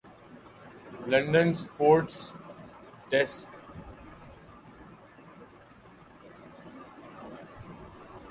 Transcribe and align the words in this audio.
London sports 1.09 2.15
ڈیسکا 3.09 3.57